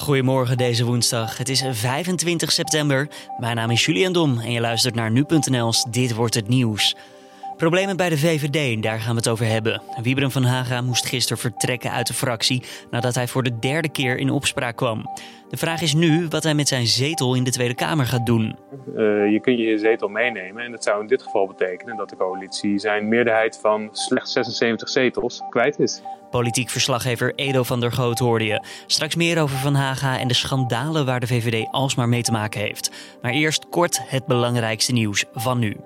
Goedemorgen 0.00 0.56
deze 0.56 0.84
woensdag. 0.84 1.36
Het 1.36 1.48
is 1.48 1.64
25 1.70 2.52
september. 2.52 3.08
Mijn 3.38 3.56
naam 3.56 3.70
is 3.70 3.84
Julian 3.84 4.12
Dom 4.12 4.38
en 4.38 4.52
je 4.52 4.60
luistert 4.60 4.94
naar 4.94 5.10
nu.nl's 5.10 5.86
Dit 5.90 6.14
wordt 6.14 6.34
het 6.34 6.48
nieuws. 6.48 6.96
Problemen 7.60 7.96
bij 7.96 8.08
de 8.08 8.18
VVD, 8.18 8.82
daar 8.82 9.00
gaan 9.00 9.10
we 9.10 9.16
het 9.16 9.28
over 9.28 9.46
hebben. 9.46 9.82
Wiebren 10.02 10.30
van 10.30 10.44
Haga 10.44 10.80
moest 10.80 11.06
gisteren 11.06 11.38
vertrekken 11.38 11.90
uit 11.92 12.06
de 12.06 12.14
fractie 12.14 12.62
nadat 12.90 13.14
hij 13.14 13.28
voor 13.28 13.42
de 13.42 13.58
derde 13.58 13.88
keer 13.88 14.18
in 14.18 14.30
opspraak 14.30 14.76
kwam. 14.76 15.04
De 15.48 15.56
vraag 15.56 15.80
is 15.80 15.94
nu 15.94 16.26
wat 16.28 16.42
hij 16.42 16.54
met 16.54 16.68
zijn 16.68 16.86
zetel 16.86 17.34
in 17.34 17.44
de 17.44 17.50
Tweede 17.50 17.74
Kamer 17.74 18.06
gaat 18.06 18.26
doen. 18.26 18.56
Uh, 18.96 19.32
je 19.32 19.38
kunt 19.40 19.58
je 19.58 19.78
zetel 19.78 20.08
meenemen 20.08 20.64
en 20.64 20.70
dat 20.70 20.84
zou 20.84 21.00
in 21.00 21.06
dit 21.06 21.22
geval 21.22 21.46
betekenen 21.46 21.96
dat 21.96 22.08
de 22.08 22.16
coalitie 22.16 22.78
zijn 22.78 23.08
meerderheid 23.08 23.58
van 23.62 23.88
slechts 23.92 24.32
76 24.32 24.88
zetels 24.88 25.42
kwijt 25.50 25.78
is. 25.78 26.02
Politiek 26.30 26.70
verslaggever 26.70 27.32
Edo 27.34 27.62
van 27.62 27.80
der 27.80 27.92
Goot 27.92 28.18
hoorde 28.18 28.44
je. 28.44 28.64
Straks 28.86 29.14
meer 29.14 29.42
over 29.42 29.56
Van 29.56 29.74
Haga 29.74 30.18
en 30.18 30.28
de 30.28 30.34
schandalen 30.34 31.06
waar 31.06 31.20
de 31.20 31.26
VVD 31.26 31.68
alsmaar 31.70 32.08
mee 32.08 32.22
te 32.22 32.32
maken 32.32 32.60
heeft. 32.60 33.16
Maar 33.22 33.32
eerst 33.32 33.68
kort 33.68 34.00
het 34.04 34.26
belangrijkste 34.26 34.92
nieuws 34.92 35.24
van 35.32 35.58
nu. 35.58 35.76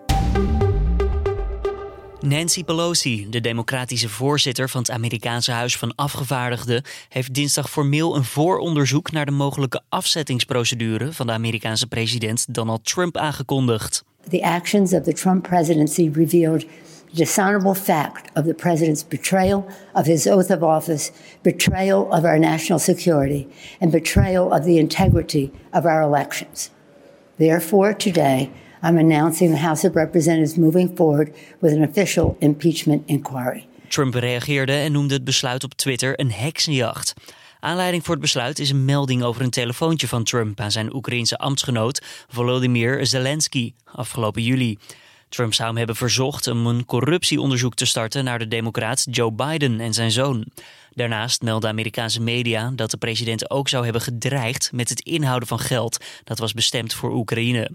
Nancy 2.24 2.64
Pelosi, 2.64 3.26
de 3.30 3.40
democratische 3.40 4.08
voorzitter 4.08 4.68
van 4.68 4.80
het 4.80 4.90
Amerikaanse 4.90 5.52
Huis 5.52 5.76
van 5.76 5.94
Afgevaardigden, 5.94 6.82
heeft 7.08 7.34
dinsdag 7.34 7.70
formeel 7.70 8.16
een 8.16 8.24
vooronderzoek 8.24 9.12
naar 9.12 9.26
de 9.26 9.32
mogelijke 9.32 9.80
afzettingsprocedure 9.88 11.12
van 11.12 11.26
de 11.26 11.32
Amerikaanse 11.32 11.86
president 11.86 12.54
Donald 12.54 12.84
Trump 12.84 13.16
aangekondigd. 13.16 14.04
The 14.28 14.42
actions 14.42 14.92
of 14.92 15.02
the 15.02 15.12
Trump 15.12 15.42
presidency 15.48 16.10
revealed 16.12 16.60
the 16.60 16.66
dishonorable 17.14 17.74
fact 17.74 18.38
of 18.38 18.44
the 18.44 18.54
president's 18.54 19.08
betrayal 19.08 19.64
of 19.92 20.06
his 20.06 20.26
oath 20.26 20.50
of 20.50 20.62
office, 20.62 21.10
betrayal 21.42 22.02
of 22.02 22.24
our 22.24 22.38
national 22.38 22.78
security, 22.78 23.46
and 23.80 23.90
betrayal 23.90 24.52
of 24.52 24.62
the 24.62 24.78
integrity 24.78 25.50
of 25.72 25.84
our 25.84 26.02
elections. 26.02 26.70
Therefore, 27.36 27.94
today, 27.94 28.50
I'm 28.84 28.98
announcing 28.98 29.54
the 29.54 29.60
House 29.60 29.88
of 29.88 29.94
Representatives 29.94 30.56
moving 30.56 30.90
forward 30.94 31.36
with 31.58 31.72
an 31.72 31.82
official 31.82 32.36
impeachment 32.38 33.02
inquiry. 33.06 33.66
Trump 33.88 34.14
reageerde 34.14 34.72
en 34.72 34.92
noemde 34.92 35.14
het 35.14 35.24
besluit 35.24 35.64
op 35.64 35.74
Twitter 35.74 36.20
een 36.20 36.32
heksenjacht. 36.32 37.14
Aanleiding 37.60 38.04
voor 38.04 38.12
het 38.12 38.22
besluit 38.22 38.58
is 38.58 38.70
een 38.70 38.84
melding 38.84 39.22
over 39.22 39.42
een 39.42 39.50
telefoontje 39.50 40.08
van 40.08 40.24
Trump 40.24 40.60
aan 40.60 40.70
zijn 40.70 40.94
Oekraïense 40.94 41.38
ambtsgenoot 41.38 42.02
Volodymyr 42.28 43.06
Zelensky 43.06 43.72
afgelopen 43.84 44.42
juli. 44.42 44.78
Trump 45.28 45.54
zou 45.54 45.68
hem 45.68 45.76
hebben 45.76 45.96
verzocht 45.96 46.46
om 46.46 46.66
een 46.66 46.84
corruptieonderzoek 46.84 47.74
te 47.74 47.86
starten 47.86 48.24
naar 48.24 48.38
de 48.38 48.48
democraat 48.48 49.06
Joe 49.10 49.32
Biden 49.32 49.80
en 49.80 49.94
zijn 49.94 50.10
zoon. 50.10 50.46
Daarnaast 50.90 51.42
melden 51.42 51.70
Amerikaanse 51.70 52.20
media 52.20 52.72
dat 52.74 52.90
de 52.90 52.96
president 52.96 53.50
ook 53.50 53.68
zou 53.68 53.84
hebben 53.84 54.02
gedreigd 54.02 54.70
met 54.72 54.88
het 54.88 55.00
inhouden 55.00 55.48
van 55.48 55.58
geld 55.58 56.04
dat 56.24 56.38
was 56.38 56.52
bestemd 56.52 56.94
voor 56.94 57.12
Oekraïne. 57.12 57.70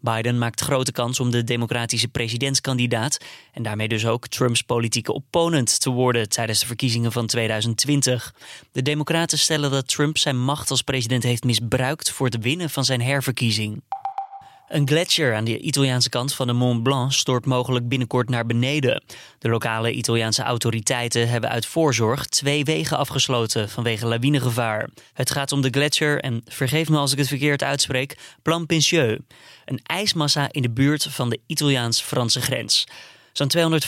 Biden 0.00 0.38
maakt 0.38 0.60
grote 0.60 0.92
kans 0.92 1.20
om 1.20 1.30
de 1.30 1.44
democratische 1.44 2.08
presidentskandidaat 2.08 3.18
en 3.52 3.62
daarmee 3.62 3.88
dus 3.88 4.06
ook 4.06 4.28
Trumps 4.28 4.62
politieke 4.62 5.12
opponent 5.12 5.80
te 5.80 5.90
worden 5.90 6.28
tijdens 6.28 6.60
de 6.60 6.66
verkiezingen 6.66 7.12
van 7.12 7.26
2020. 7.26 8.34
De 8.72 8.82
Democraten 8.82 9.38
stellen 9.38 9.70
dat 9.70 9.88
Trump 9.88 10.18
zijn 10.18 10.44
macht 10.44 10.70
als 10.70 10.82
president 10.82 11.22
heeft 11.22 11.44
misbruikt 11.44 12.10
voor 12.10 12.26
het 12.26 12.38
winnen 12.38 12.70
van 12.70 12.84
zijn 12.84 13.02
herverkiezing. 13.02 13.82
Een 14.68 14.88
gletsjer 14.88 15.34
aan 15.34 15.44
de 15.44 15.58
Italiaanse 15.58 16.08
kant 16.08 16.34
van 16.34 16.46
de 16.46 16.52
Mont 16.52 16.82
Blanc 16.82 17.12
stort 17.12 17.46
mogelijk 17.46 17.88
binnenkort 17.88 18.28
naar 18.28 18.46
beneden. 18.46 19.02
De 19.38 19.48
lokale 19.48 19.92
Italiaanse 19.92 20.42
autoriteiten 20.42 21.28
hebben 21.28 21.50
uit 21.50 21.66
voorzorg 21.66 22.26
twee 22.26 22.64
wegen 22.64 22.98
afgesloten 22.98 23.68
vanwege 23.68 24.06
lawinegevaar. 24.06 24.88
Het 25.12 25.30
gaat 25.30 25.52
om 25.52 25.60
de 25.60 25.70
gletsjer 25.70 26.20
en 26.20 26.42
vergeef 26.44 26.88
me 26.88 26.96
als 26.96 27.12
ik 27.12 27.18
het 27.18 27.28
verkeerd 27.28 27.62
uitspreek, 27.62 28.16
Plan 28.42 28.66
Pincieux. 28.66 29.20
Een 29.64 29.80
ijsmassa 29.82 30.48
in 30.50 30.62
de 30.62 30.70
buurt 30.70 31.06
van 31.10 31.30
de 31.30 31.40
Italiaans-Franse 31.46 32.40
grens. 32.40 32.86
Zo'n 33.38 33.80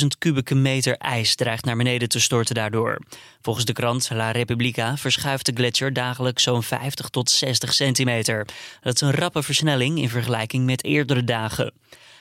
250.000 0.00 0.06
kubieke 0.18 0.54
meter 0.54 0.96
ijs 0.96 1.34
dreigt 1.34 1.64
naar 1.64 1.76
beneden 1.76 2.08
te 2.08 2.20
storten 2.20 2.54
daardoor. 2.54 2.98
Volgens 3.42 3.64
de 3.64 3.72
krant 3.72 4.10
La 4.10 4.30
Repubblica 4.30 4.96
verschuift 4.96 5.46
de 5.46 5.52
gletsjer 5.54 5.92
dagelijks 5.92 6.42
zo'n 6.42 6.62
50 6.62 7.08
tot 7.08 7.30
60 7.30 7.74
centimeter. 7.74 8.46
Dat 8.80 8.94
is 8.94 9.00
een 9.00 9.14
rappe 9.14 9.42
versnelling 9.42 9.98
in 9.98 10.08
vergelijking 10.08 10.64
met 10.64 10.84
eerdere 10.84 11.24
dagen. 11.24 11.72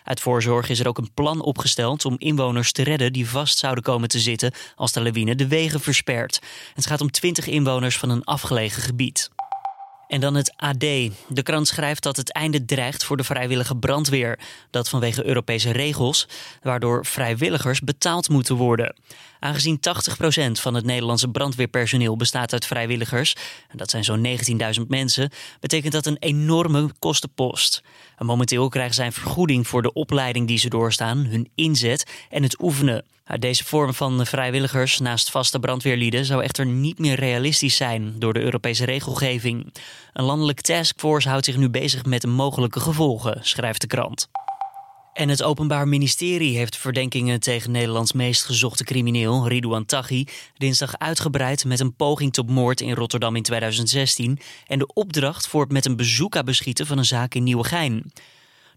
Uit 0.03 0.19
voorzorg 0.19 0.69
is 0.69 0.79
er 0.79 0.87
ook 0.87 0.97
een 0.97 1.13
plan 1.13 1.41
opgesteld 1.41 2.05
om 2.05 2.15
inwoners 2.17 2.71
te 2.71 2.83
redden 2.83 3.13
die 3.13 3.29
vast 3.29 3.57
zouden 3.57 3.83
komen 3.83 4.09
te 4.09 4.19
zitten 4.19 4.53
als 4.75 4.91
de 4.91 5.01
lawine 5.01 5.35
de 5.35 5.47
wegen 5.47 5.79
verspert. 5.79 6.41
Het 6.73 6.85
gaat 6.85 7.01
om 7.01 7.11
20 7.11 7.47
inwoners 7.47 7.97
van 7.97 8.09
een 8.09 8.23
afgelegen 8.23 8.81
gebied. 8.81 9.29
En 10.07 10.19
dan 10.19 10.35
het 10.35 10.53
AD. 10.55 10.79
De 10.79 11.43
krant 11.43 11.67
schrijft 11.67 12.03
dat 12.03 12.17
het 12.17 12.31
einde 12.31 12.65
dreigt 12.65 13.03
voor 13.03 13.17
de 13.17 13.23
vrijwillige 13.23 13.77
brandweer. 13.77 14.39
Dat 14.69 14.89
vanwege 14.89 15.25
Europese 15.25 15.71
regels, 15.71 16.27
waardoor 16.61 17.05
vrijwilligers 17.05 17.79
betaald 17.79 18.29
moeten 18.29 18.55
worden. 18.55 18.95
Aangezien 19.39 19.79
80% 19.79 19.81
van 20.51 20.73
het 20.73 20.85
Nederlandse 20.85 21.27
brandweerpersoneel 21.27 22.15
bestaat 22.15 22.53
uit 22.53 22.65
vrijwilligers, 22.65 23.35
en 23.69 23.77
dat 23.77 23.89
zijn 23.89 24.03
zo'n 24.03 24.27
19.000 24.79 24.87
mensen, 24.87 25.31
betekent 25.59 25.93
dat 25.93 26.05
een 26.05 26.17
enorme 26.19 26.89
kostenpost. 26.99 27.83
En 28.17 28.25
momenteel 28.25 28.69
krijgen 28.69 28.95
zij 28.95 29.05
een 29.05 29.11
vergoeding 29.11 29.67
voor 29.67 29.81
de 29.81 29.93
opleiding 29.93 30.47
die 30.47 30.57
ze 30.57 30.69
doorstaan, 30.69 31.17
hun 31.17 31.49
inzet 31.55 32.11
en 32.29 32.43
het 32.43 32.61
oefenen. 32.61 33.05
Deze 33.25 33.63
vorm 33.63 33.93
van 33.93 34.25
vrijwilligers 34.25 34.99
naast 34.99 35.31
vaste 35.31 35.59
brandweerlieden 35.59 36.25
zou 36.25 36.43
echter 36.43 36.65
niet 36.65 36.99
meer 36.99 37.15
realistisch 37.15 37.75
zijn 37.75 38.19
door 38.19 38.33
de 38.33 38.41
Europese 38.41 38.85
regelgeving. 38.85 39.73
Een 40.13 40.23
landelijk 40.23 40.61
taskforce 40.61 41.29
houdt 41.29 41.45
zich 41.45 41.57
nu 41.57 41.69
bezig 41.69 42.05
met 42.05 42.21
de 42.21 42.27
mogelijke 42.27 42.79
gevolgen, 42.79 43.39
schrijft 43.41 43.81
de 43.81 43.87
krant. 43.87 44.29
En 45.13 45.29
het 45.29 45.43
Openbaar 45.43 45.87
Ministerie 45.87 46.57
heeft 46.57 46.77
verdenkingen 46.77 47.39
tegen 47.39 47.71
Nederlands 47.71 48.13
meest 48.13 48.43
gezochte 48.43 48.83
crimineel, 48.83 49.47
Ridouan 49.47 49.85
Taghi, 49.85 50.27
dinsdag 50.57 50.97
uitgebreid 50.97 51.65
met 51.65 51.79
een 51.79 51.95
poging 51.95 52.33
tot 52.33 52.49
moord 52.49 52.81
in 52.81 52.93
Rotterdam 52.93 53.35
in 53.35 53.43
2016 53.43 54.39
en 54.67 54.79
de 54.79 54.87
opdracht 54.93 55.47
voor 55.47 55.61
het 55.61 55.71
met 55.71 55.85
een 55.85 55.95
bezoek 55.95 56.43
beschieten 56.43 56.85
van 56.85 56.97
een 56.97 57.05
zaak 57.05 57.33
in 57.33 57.43
Nieuwegein. 57.43 58.11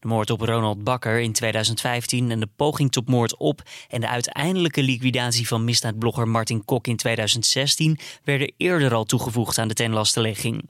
De 0.00 0.08
moord 0.08 0.30
op 0.30 0.40
Ronald 0.40 0.84
Bakker 0.84 1.20
in 1.20 1.32
2015 1.32 2.30
en 2.30 2.40
de 2.40 2.48
poging 2.56 2.92
tot 2.92 3.08
moord 3.08 3.36
op 3.36 3.62
en 3.88 4.00
de 4.00 4.08
uiteindelijke 4.08 4.82
liquidatie 4.82 5.48
van 5.48 5.64
misdaadblogger 5.64 6.28
Martin 6.28 6.64
Kok 6.64 6.86
in 6.86 6.96
2016 6.96 7.98
werden 8.24 8.52
eerder 8.56 8.94
al 8.94 9.04
toegevoegd 9.04 9.58
aan 9.58 9.68
de 9.68 9.74
tenlastenlegging. 9.74 10.68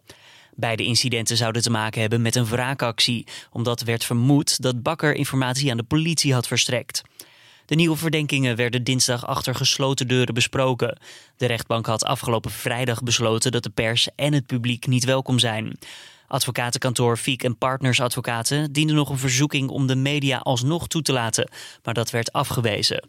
Beide 0.54 0.84
incidenten 0.84 1.36
zouden 1.36 1.62
te 1.62 1.70
maken 1.70 2.00
hebben 2.00 2.22
met 2.22 2.34
een 2.34 2.46
wraakactie, 2.46 3.26
omdat 3.52 3.82
werd 3.82 4.04
vermoed 4.04 4.62
dat 4.62 4.82
Bakker 4.82 5.14
informatie 5.14 5.70
aan 5.70 5.76
de 5.76 5.82
politie 5.82 6.32
had 6.32 6.46
verstrekt. 6.46 7.02
De 7.66 7.74
nieuwe 7.74 7.96
verdenkingen 7.96 8.56
werden 8.56 8.84
dinsdag 8.84 9.26
achter 9.26 9.54
gesloten 9.54 10.08
deuren 10.08 10.34
besproken. 10.34 10.98
De 11.36 11.46
rechtbank 11.46 11.86
had 11.86 12.04
afgelopen 12.04 12.50
vrijdag 12.50 13.02
besloten 13.02 13.52
dat 13.52 13.62
de 13.62 13.70
pers 13.70 14.08
en 14.16 14.32
het 14.32 14.46
publiek 14.46 14.86
niet 14.86 15.04
welkom 15.04 15.38
zijn. 15.38 15.78
Advocatenkantoor 16.28 17.16
Fiek 17.16 17.42
en 17.42 17.58
Partners 17.58 18.00
Advocaten 18.00 18.72
diende 18.72 18.92
nog 18.92 19.10
een 19.10 19.18
verzoeking 19.18 19.68
om 19.68 19.86
de 19.86 19.96
media 19.96 20.38
alsnog 20.38 20.88
toe 20.88 21.02
te 21.02 21.12
laten, 21.12 21.50
maar 21.82 21.94
dat 21.94 22.10
werd 22.10 22.32
afgewezen. 22.32 23.08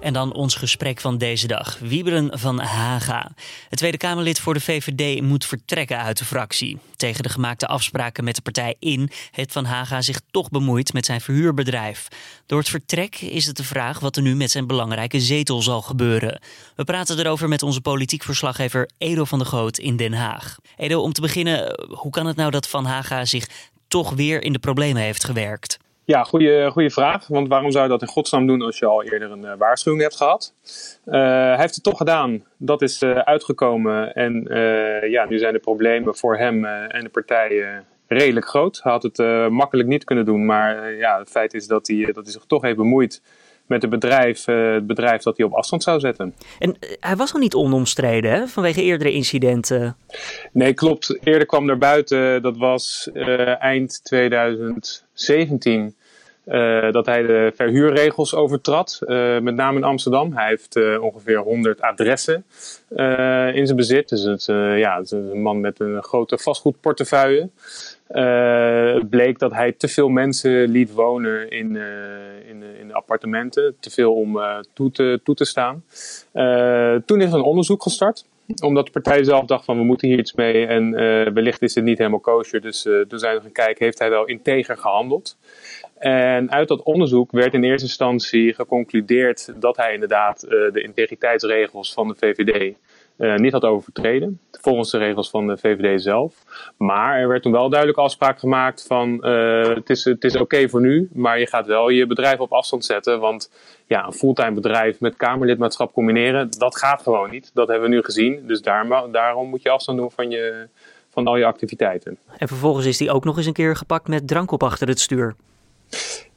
En 0.00 0.12
dan 0.12 0.32
ons 0.32 0.54
gesprek 0.54 1.00
van 1.00 1.18
deze 1.18 1.46
dag. 1.46 1.78
Wieberen 1.78 2.38
van 2.38 2.60
Haga. 2.60 3.32
Het 3.68 3.78
Tweede 3.78 3.96
Kamerlid 3.96 4.40
voor 4.40 4.54
de 4.54 4.60
VVD 4.60 5.22
moet 5.22 5.44
vertrekken 5.44 5.98
uit 5.98 6.18
de 6.18 6.24
fractie. 6.24 6.78
Tegen 6.96 7.22
de 7.22 7.28
gemaakte 7.28 7.66
afspraken 7.66 8.24
met 8.24 8.34
de 8.34 8.42
partij 8.42 8.74
in 8.78 9.10
heeft 9.30 9.52
Van 9.52 9.64
Haga 9.64 10.02
zich 10.02 10.20
toch 10.30 10.50
bemoeid 10.50 10.92
met 10.92 11.06
zijn 11.06 11.20
verhuurbedrijf. 11.20 12.08
Door 12.46 12.58
het 12.58 12.68
vertrek 12.68 13.20
is 13.20 13.46
het 13.46 13.56
de 13.56 13.64
vraag 13.64 14.00
wat 14.00 14.16
er 14.16 14.22
nu 14.22 14.34
met 14.34 14.50
zijn 14.50 14.66
belangrijke 14.66 15.20
zetel 15.20 15.62
zal 15.62 15.82
gebeuren. 15.82 16.40
We 16.76 16.84
praten 16.84 17.18
erover 17.18 17.48
met 17.48 17.62
onze 17.62 17.80
politiek 17.80 18.22
verslaggever 18.22 18.88
Edo 18.98 19.24
van 19.24 19.38
der 19.38 19.48
Goot 19.48 19.78
in 19.78 19.96
Den 19.96 20.12
Haag. 20.12 20.56
Edo, 20.76 21.00
om 21.00 21.12
te 21.12 21.20
beginnen, 21.20 21.80
hoe 21.88 22.10
kan 22.10 22.26
het 22.26 22.36
nou 22.36 22.50
dat 22.50 22.68
Van 22.68 22.84
Haga 22.84 23.24
zich 23.24 23.48
toch 23.88 24.10
weer 24.10 24.42
in 24.42 24.52
de 24.52 24.58
problemen 24.58 25.02
heeft 25.02 25.24
gewerkt? 25.24 25.78
Ja, 26.08 26.22
goede, 26.22 26.70
goede 26.70 26.90
vraag. 26.90 27.26
Want 27.26 27.48
waarom 27.48 27.70
zou 27.70 27.84
je 27.84 27.90
dat 27.90 28.02
in 28.02 28.08
godsnaam 28.08 28.46
doen 28.46 28.62
als 28.62 28.78
je 28.78 28.86
al 28.86 29.02
eerder 29.02 29.30
een 29.30 29.42
uh, 29.42 29.52
waarschuwing 29.58 30.02
hebt 30.02 30.16
gehad? 30.16 30.54
Uh, 31.06 31.14
hij 31.14 31.58
heeft 31.58 31.74
het 31.74 31.84
toch 31.84 31.96
gedaan. 31.96 32.44
Dat 32.56 32.82
is 32.82 33.02
uh, 33.02 33.18
uitgekomen. 33.18 34.14
En 34.14 34.46
ja, 35.10 35.24
nu 35.28 35.38
zijn 35.38 35.52
de 35.52 35.58
problemen 35.58 36.16
voor 36.16 36.36
hem 36.36 36.64
en 36.64 37.04
de 37.04 37.10
partij 37.10 37.82
redelijk 38.06 38.46
groot. 38.48 38.80
Hij 38.82 38.92
had 38.92 39.02
het 39.02 39.18
makkelijk 39.50 39.88
niet 39.88 40.04
kunnen 40.04 40.24
doen. 40.24 40.46
Maar 40.46 40.94
ja, 40.94 41.18
het 41.18 41.30
feit 41.30 41.54
is 41.54 41.66
dat 41.66 41.86
hij, 41.86 42.04
dat 42.04 42.24
hij 42.24 42.32
zich 42.32 42.44
toch 42.46 42.62
heeft 42.62 42.76
bemoeid 42.76 43.22
met 43.66 43.82
het 43.82 43.90
bedrijf, 43.90 44.44
het 44.44 44.86
bedrijf 44.86 45.22
dat 45.22 45.36
hij 45.36 45.46
op 45.46 45.52
afstand 45.52 45.82
zou 45.82 46.00
zetten. 46.00 46.34
En 46.58 46.76
hij 47.00 47.16
was 47.16 47.34
al 47.34 47.40
niet 47.40 47.54
onomstreden 47.54 48.30
hè? 48.30 48.46
vanwege 48.46 48.82
eerdere 48.82 49.12
incidenten? 49.12 49.96
Nee, 50.52 50.74
klopt. 50.74 51.18
Eerder 51.22 51.46
kwam 51.46 51.64
naar 51.64 51.78
buiten, 51.78 52.42
dat 52.42 52.56
was 52.56 53.10
eind 53.58 54.04
2017 54.04 55.96
dat 56.92 57.06
hij 57.06 57.22
de 57.22 57.52
verhuurregels 57.54 58.34
overtrad, 58.34 58.98
met 59.40 59.54
name 59.54 59.76
in 59.76 59.84
Amsterdam. 59.84 60.32
Hij 60.32 60.48
heeft 60.48 60.98
ongeveer 61.00 61.38
100 61.38 61.80
adressen 61.80 62.44
in 63.54 63.66
zijn 63.66 63.76
bezit. 63.76 64.08
Dus 64.08 64.22
het, 64.22 64.44
ja, 64.78 64.96
het 64.96 65.04
is 65.04 65.10
een 65.10 65.42
man 65.42 65.60
met 65.60 65.80
een 65.80 66.02
grote 66.02 66.38
vastgoedportefeuille. 66.38 67.48
Het 68.08 69.10
bleek 69.10 69.38
dat 69.38 69.52
hij 69.52 69.72
te 69.72 69.88
veel 69.88 70.08
mensen 70.08 70.68
liet 70.68 70.92
wonen 70.92 71.50
in, 71.50 71.76
in, 72.48 72.62
in 72.80 72.92
appartementen. 72.92 73.76
Te 73.80 73.90
veel 73.90 74.14
om 74.14 74.38
toe, 74.72 74.90
te, 74.90 75.20
toe 75.24 75.34
te 75.34 75.44
staan. 75.44 75.84
toen 77.06 77.20
is 77.20 77.32
een 77.32 77.42
onderzoek 77.42 77.82
gestart 77.82 78.24
omdat 78.62 78.86
de 78.86 78.92
partij 78.92 79.24
zelf 79.24 79.44
dacht 79.44 79.64
van 79.64 79.76
we 79.76 79.84
moeten 79.84 80.08
hier 80.08 80.18
iets 80.18 80.34
mee 80.34 80.66
en 80.66 80.90
wellicht 81.34 81.62
is 81.62 81.74
het 81.74 81.84
niet 81.84 81.98
helemaal 81.98 82.20
kosher. 82.20 82.60
Dus 82.60 82.82
toen 83.08 83.18
zijn 83.18 83.36
we 83.36 83.42
gaan 83.42 83.52
kijken, 83.52 83.84
heeft 83.84 83.98
hij 83.98 84.10
wel 84.10 84.24
integer 84.24 84.76
gehandeld? 84.76 85.36
En 85.98 86.50
uit 86.50 86.68
dat 86.68 86.82
onderzoek 86.82 87.30
werd 87.30 87.54
in 87.54 87.64
eerste 87.64 87.86
instantie 87.86 88.54
geconcludeerd 88.54 89.52
dat 89.56 89.76
hij 89.76 89.94
inderdaad 89.94 90.40
de 90.40 90.82
integriteitsregels 90.82 91.92
van 91.92 92.08
de 92.08 92.14
VVD 92.14 92.76
niet 93.18 93.52
had 93.52 93.64
overtreden. 93.64 94.40
Volgens 94.50 94.90
de 94.90 94.98
regels 94.98 95.30
van 95.30 95.46
de 95.46 95.58
VVD 95.58 96.02
zelf. 96.02 96.34
Maar 96.76 97.18
er 97.18 97.28
werd 97.28 97.42
toen 97.42 97.52
wel 97.52 97.68
duidelijk 97.68 97.98
afspraak 97.98 98.38
gemaakt 98.38 98.86
van 98.86 99.20
uh, 99.22 99.68
het 99.68 99.90
is, 99.90 100.04
het 100.04 100.24
is 100.24 100.36
oké 100.36 100.68
voor 100.68 100.80
nu, 100.80 101.08
maar 101.12 101.38
je 101.38 101.46
gaat 101.46 101.66
wel 101.66 101.88
je 101.88 102.06
bedrijf 102.06 102.38
op 102.38 102.52
afstand 102.52 102.84
zetten. 102.84 103.20
Want 103.20 103.50
ja, 103.86 104.06
een 104.06 104.12
fulltime 104.12 104.52
bedrijf 104.52 105.00
met 105.00 105.16
Kamerlidmaatschap 105.16 105.92
combineren, 105.92 106.50
dat 106.58 106.76
gaat 106.76 107.02
gewoon 107.02 107.30
niet. 107.30 107.50
Dat 107.54 107.68
hebben 107.68 107.88
we 107.88 107.94
nu 107.94 108.02
gezien. 108.02 108.46
Dus 108.46 108.60
daar, 108.60 109.10
daarom 109.12 109.48
moet 109.48 109.62
je 109.62 109.70
afstand 109.70 109.98
doen 109.98 110.10
van, 110.10 110.30
je, 110.30 110.68
van 111.10 111.26
al 111.26 111.36
je 111.36 111.44
activiteiten. 111.44 112.18
En 112.38 112.48
vervolgens 112.48 112.86
is 112.86 112.98
hij 112.98 113.10
ook 113.10 113.24
nog 113.24 113.36
eens 113.36 113.46
een 113.46 113.52
keer 113.52 113.76
gepakt 113.76 114.08
met 114.08 114.28
drank 114.28 114.50
op 114.50 114.62
achter 114.62 114.88
het 114.88 115.00
stuur. 115.00 115.34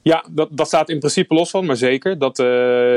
Ja, 0.04 0.26
dat, 0.30 0.50
dat 0.52 0.68
staat 0.68 0.90
in 0.90 1.00
principe 1.00 1.34
los 1.34 1.50
van, 1.50 1.66
maar 1.66 1.76
zeker. 1.76 2.18
Dat 2.18 2.40
uh, 2.40 2.48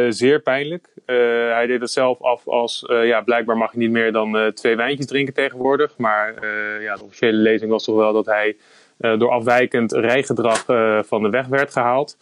zeer 0.08 0.40
pijnlijk. 0.40 0.88
Uh, 1.06 1.16
hij 1.52 1.66
deed 1.66 1.80
het 1.80 1.90
zelf 1.90 2.22
af 2.22 2.48
als, 2.48 2.84
uh, 2.90 3.06
ja, 3.06 3.20
blijkbaar 3.20 3.56
mag 3.56 3.72
je 3.72 3.78
niet 3.78 3.90
meer 3.90 4.12
dan 4.12 4.52
twee 4.54 4.76
wijntjes 4.76 5.06
drinken 5.06 5.34
tegenwoordig. 5.34 5.94
Maar 5.96 6.34
ja, 6.82 6.96
de 6.96 7.02
officiële 7.04 7.36
lezing 7.38 7.70
was 7.70 7.84
toch 7.84 7.96
wel 7.96 8.12
dat 8.12 8.26
hij 8.26 8.56
door 8.98 9.30
afwijkend 9.30 9.92
rijgedrag 9.92 10.64
van 11.06 11.22
de 11.22 11.30
weg 11.30 11.46
werd 11.46 11.72
gehaald. 11.72 12.16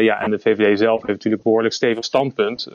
Ja, 0.00 0.20
en 0.20 0.30
de 0.30 0.38
VVD 0.38 0.78
zelf 0.78 0.96
heeft 0.96 1.06
natuurlijk 1.06 1.36
een 1.36 1.42
behoorlijk 1.42 1.74
stevig 1.74 2.04
standpunt. 2.04 2.68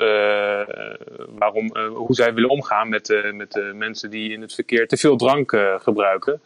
waarom, 1.37 1.77
hoe 1.93 2.15
zij 2.15 2.33
willen 2.33 2.49
omgaan 2.49 2.89
met, 2.89 3.31
met 3.33 3.63
mensen 3.73 4.09
die 4.09 4.31
in 4.31 4.41
het 4.41 4.53
verkeer 4.53 4.87
te 4.87 4.97
veel 4.97 5.17
drank 5.17 5.57
gebruiken. 5.79 6.41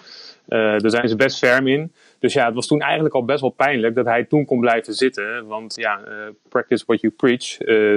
daar 0.45 0.89
zijn 0.89 1.09
ze 1.09 1.15
best 1.15 1.37
ferm 1.37 1.67
in. 1.67 1.91
Dus 2.19 2.33
ja, 2.33 2.45
het 2.45 2.55
was 2.55 2.67
toen 2.67 2.81
eigenlijk 2.81 3.15
al 3.15 3.25
best 3.25 3.41
wel 3.41 3.49
pijnlijk 3.49 3.95
dat 3.95 4.05
hij 4.05 4.23
toen 4.23 4.45
kon 4.45 4.59
blijven 4.59 4.93
zitten. 4.93 5.47
Want 5.47 5.75
ja, 5.75 6.01
practice 6.49 6.83
what 6.87 7.01
you 7.01 7.13
preach, 7.13 7.45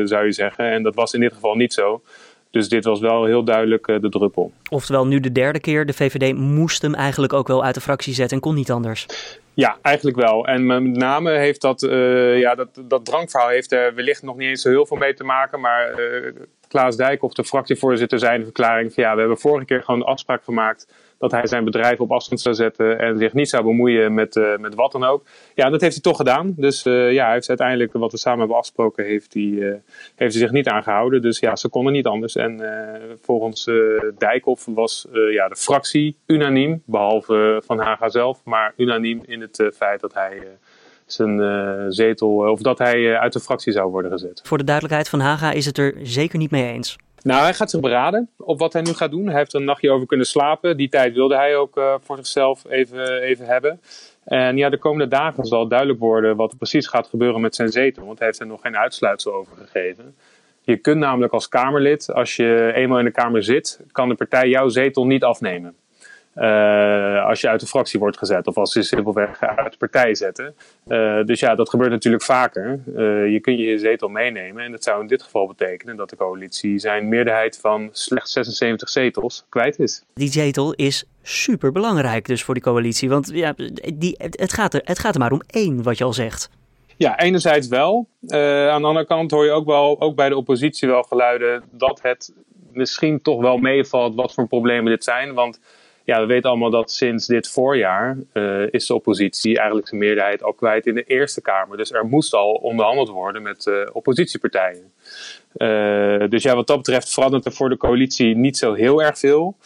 zou 0.08 0.24
je 0.24 0.32
zeggen. 0.32 0.70
En 0.70 0.82
dat 0.82 0.94
was 0.94 1.12
in 1.12 1.20
dit 1.20 1.32
geval 1.32 1.54
niet 1.54 1.72
zo. 1.72 2.02
Dus 2.50 2.68
dit 2.68 2.84
was 2.84 3.00
wel 3.00 3.24
heel 3.24 3.44
duidelijk 3.44 3.86
de 3.86 4.08
druppel. 4.08 4.52
Oftewel, 4.70 5.06
nu 5.06 5.20
de 5.20 5.32
derde 5.32 5.60
keer. 5.60 5.86
De 5.86 5.92
VVD 5.92 6.34
moest 6.36 6.82
hem 6.82 6.94
eigenlijk 6.94 7.32
ook 7.32 7.48
wel 7.48 7.64
uit 7.64 7.74
de 7.74 7.80
fractie 7.80 8.14
zetten 8.14 8.36
en 8.36 8.42
kon 8.42 8.54
niet 8.54 8.70
anders. 8.70 9.06
Ja, 9.54 9.78
eigenlijk 9.82 10.16
wel. 10.16 10.46
En 10.46 10.66
met 10.66 10.96
name 10.96 11.30
heeft 11.30 11.60
dat, 11.60 11.80
ja, 12.36 12.54
dat, 12.54 12.68
dat 12.84 13.04
drankverhaal 13.04 13.48
heeft 13.48 13.72
er 13.72 13.94
wellicht 13.94 14.22
nog 14.22 14.36
niet 14.36 14.48
eens 14.48 14.62
zo 14.62 14.68
heel 14.68 14.86
veel 14.86 14.96
mee 14.96 15.14
te 15.14 15.24
maken. 15.24 15.60
Maar 15.60 15.94
Klaas 16.68 16.96
Dijk 16.96 17.22
of 17.22 17.32
de 17.32 17.44
fractievoorzitter 17.44 18.18
zei 18.18 18.38
de 18.38 18.44
verklaring 18.44 18.92
van 18.92 19.02
ja, 19.02 19.14
we 19.14 19.20
hebben 19.20 19.38
vorige 19.38 19.64
keer 19.64 19.82
gewoon 19.82 20.00
de 20.00 20.06
afspraak 20.06 20.44
gemaakt 20.44 20.86
dat 21.18 21.30
hij 21.30 21.46
zijn 21.46 21.64
bedrijf 21.64 22.00
op 22.00 22.12
afstand 22.12 22.40
zou 22.40 22.54
zetten 22.54 22.98
en 22.98 23.18
zich 23.18 23.32
niet 23.32 23.48
zou 23.48 23.64
bemoeien 23.64 24.14
met, 24.14 24.36
uh, 24.36 24.56
met 24.56 24.74
wat 24.74 24.92
dan 24.92 25.04
ook. 25.04 25.26
Ja, 25.54 25.70
dat 25.70 25.80
heeft 25.80 25.92
hij 25.92 26.02
toch 26.02 26.16
gedaan. 26.16 26.54
Dus 26.56 26.86
uh, 26.86 27.12
ja, 27.12 27.24
hij 27.24 27.32
heeft 27.32 27.48
uiteindelijk 27.48 27.92
wat 27.92 28.12
we 28.12 28.18
samen 28.18 28.38
hebben 28.38 28.56
afgesproken, 28.56 29.04
heeft 29.04 29.34
hij, 29.34 29.42
uh, 29.42 29.74
heeft 30.14 30.32
hij 30.32 30.42
zich 30.42 30.50
niet 30.50 30.68
aangehouden. 30.68 31.22
Dus 31.22 31.38
ja, 31.38 31.56
ze 31.56 31.68
konden 31.68 31.92
niet 31.92 32.06
anders. 32.06 32.36
En 32.36 32.62
volgens 33.22 33.70
Dijkhoff 34.18 34.66
was 34.66 35.06
ja, 35.30 35.48
de 35.48 35.56
fractie 35.56 36.16
unaniem, 36.26 36.82
behalve 36.86 37.62
Van 37.66 37.78
Haga 37.78 38.08
zelf, 38.08 38.40
maar 38.44 38.72
unaniem 38.76 39.22
in 39.26 39.40
het 39.52 39.74
feit 39.76 40.00
dat 40.00 40.14
hij 40.14 40.42
zijn 41.06 41.92
zetel, 41.92 42.28
of 42.28 42.60
dat 42.60 42.78
hij 42.78 43.18
uit 43.18 43.32
de 43.32 43.40
fractie 43.40 43.72
zou 43.72 43.90
worden 43.90 44.10
gezet. 44.10 44.40
Voor 44.44 44.58
de 44.58 44.64
duidelijkheid, 44.64 45.08
Van 45.08 45.20
Haga 45.20 45.52
is 45.52 45.66
het 45.66 45.78
er 45.78 45.94
zeker 46.02 46.38
niet 46.38 46.50
mee 46.50 46.72
eens. 46.72 46.96
Nou, 47.24 47.42
hij 47.42 47.54
gaat 47.54 47.70
zich 47.70 47.80
beraden 47.80 48.30
op 48.36 48.58
wat 48.58 48.72
hij 48.72 48.82
nu 48.82 48.92
gaat 48.92 49.10
doen. 49.10 49.26
Hij 49.26 49.36
heeft 49.36 49.52
er 49.52 49.60
een 49.60 49.66
nachtje 49.66 49.90
over 49.90 50.06
kunnen 50.06 50.26
slapen. 50.26 50.76
Die 50.76 50.88
tijd 50.88 51.14
wilde 51.14 51.36
hij 51.36 51.56
ook 51.56 51.76
uh, 51.76 51.94
voor 52.00 52.16
zichzelf 52.16 52.64
even, 52.68 53.22
even 53.22 53.46
hebben. 53.46 53.80
En 54.24 54.56
ja, 54.56 54.70
de 54.70 54.78
komende 54.78 55.08
dagen 55.08 55.44
zal 55.44 55.68
duidelijk 55.68 55.98
worden 55.98 56.36
wat 56.36 56.50
er 56.50 56.56
precies 56.56 56.86
gaat 56.86 57.06
gebeuren 57.06 57.40
met 57.40 57.54
zijn 57.54 57.68
zetel. 57.68 58.06
Want 58.06 58.18
hij 58.18 58.26
heeft 58.26 58.40
er 58.40 58.46
nog 58.46 58.60
geen 58.60 58.76
uitsluitsel 58.76 59.34
over 59.34 59.56
gegeven. 59.56 60.14
Je 60.60 60.76
kunt 60.76 60.98
namelijk 60.98 61.32
als 61.32 61.48
Kamerlid, 61.48 62.12
als 62.12 62.36
je 62.36 62.72
eenmaal 62.74 62.98
in 62.98 63.04
de 63.04 63.10
Kamer 63.10 63.42
zit, 63.42 63.80
kan 63.92 64.08
de 64.08 64.14
partij 64.14 64.48
jouw 64.48 64.68
zetel 64.68 65.06
niet 65.06 65.24
afnemen. 65.24 65.74
Uh, 66.36 67.24
als 67.24 67.40
je 67.40 67.48
uit 67.48 67.60
de 67.60 67.66
fractie 67.66 68.00
wordt 68.00 68.18
gezet 68.18 68.46
of 68.46 68.56
als 68.56 68.72
ze 68.72 68.82
simpelweg 68.82 69.40
uit 69.40 69.72
de 69.72 69.78
partij 69.78 70.14
zetten. 70.14 70.54
Uh, 70.86 71.24
dus 71.24 71.40
ja, 71.40 71.54
dat 71.54 71.70
gebeurt 71.70 71.90
natuurlijk 71.90 72.22
vaker. 72.22 72.80
Uh, 72.86 73.32
je 73.32 73.40
kunt 73.40 73.58
je 73.58 73.78
zetel 73.78 74.08
meenemen 74.08 74.64
en 74.64 74.70
dat 74.70 74.84
zou 74.84 75.00
in 75.00 75.06
dit 75.06 75.22
geval 75.22 75.46
betekenen 75.46 75.96
dat 75.96 76.10
de 76.10 76.16
coalitie 76.16 76.78
zijn 76.78 77.08
meerderheid 77.08 77.58
van 77.60 77.88
slechts 77.92 78.32
76 78.32 78.88
zetels 78.88 79.44
kwijt 79.48 79.78
is. 79.78 80.04
Die 80.14 80.30
zetel 80.30 80.72
is 80.72 81.04
super 81.22 81.72
belangrijk 81.72 82.26
dus 82.26 82.42
voor 82.42 82.54
die 82.54 82.62
coalitie, 82.62 83.08
want 83.08 83.30
ja, 83.32 83.54
die, 83.94 84.14
het, 84.18 84.52
gaat 84.52 84.74
er, 84.74 84.80
het 84.84 84.98
gaat 84.98 85.14
er 85.14 85.20
maar 85.20 85.32
om 85.32 85.42
één 85.46 85.82
wat 85.82 85.98
je 85.98 86.04
al 86.04 86.12
zegt. 86.12 86.50
Ja, 86.96 87.18
enerzijds 87.18 87.68
wel. 87.68 88.06
aan 88.28 88.80
de 88.80 88.88
andere 88.88 89.06
kant 89.06 89.30
hoor 89.30 89.44
je 89.44 89.50
ook 89.50 89.66
wel, 89.66 90.00
ook 90.00 90.16
bij 90.16 90.28
de 90.28 90.36
oppositie 90.36 90.88
wel 90.88 91.02
geluiden 91.02 91.62
dat 91.70 92.02
het 92.02 92.32
misschien 92.72 93.22
toch 93.22 93.40
wel 93.40 93.56
meevalt 93.56 94.14
wat 94.14 94.34
voor 94.34 94.46
problemen 94.46 94.90
dit 94.92 95.04
zijn, 95.04 95.34
want 95.34 95.60
ja, 96.04 96.20
we 96.20 96.26
weten 96.26 96.50
allemaal 96.50 96.70
dat 96.70 96.90
sinds 96.90 97.26
dit 97.26 97.48
voorjaar 97.48 98.16
uh, 98.32 98.66
is 98.70 98.86
de 98.86 98.94
oppositie 98.94 99.56
eigenlijk 99.56 99.88
zijn 99.88 100.00
meerderheid 100.00 100.42
al 100.42 100.52
kwijt 100.52 100.86
in 100.86 100.94
de 100.94 101.04
Eerste 101.04 101.40
Kamer. 101.40 101.76
Dus 101.76 101.92
er 101.92 102.06
moest 102.06 102.34
al 102.34 102.52
onderhandeld 102.52 103.08
worden 103.08 103.42
met 103.42 103.66
uh, 103.66 103.88
oppositiepartijen. 103.92 104.92
Uh, 105.56 106.28
dus 106.28 106.42
ja, 106.42 106.54
wat 106.54 106.66
dat 106.66 106.76
betreft 106.76 107.12
verandert 107.12 107.44
er 107.44 107.52
voor 107.52 107.68
de 107.68 107.76
coalitie 107.76 108.36
niet 108.36 108.56
zo 108.56 108.72
heel 108.72 109.02
erg 109.02 109.18
veel. 109.18 109.56